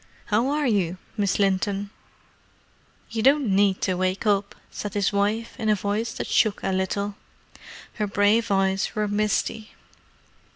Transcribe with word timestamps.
How 0.33 0.47
are 0.47 0.65
you, 0.65 0.97
Miss 1.15 1.37
Linton?" 1.37 1.91
"You 3.11 3.21
don't 3.21 3.47
need 3.55 3.81
to 3.81 3.93
wake 3.93 4.25
up," 4.25 4.55
said 4.71 4.95
his 4.95 5.13
wife, 5.13 5.53
in 5.59 5.69
a 5.69 5.75
voice 5.75 6.11
that 6.13 6.25
shook 6.25 6.63
a 6.63 6.71
little. 6.71 7.13
Her 7.93 8.07
brave 8.07 8.49
eyes 8.49 8.95
were 8.95 9.07
misty. 9.07 9.75